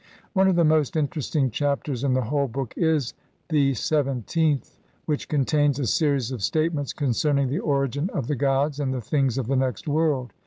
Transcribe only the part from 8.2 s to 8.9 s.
the gods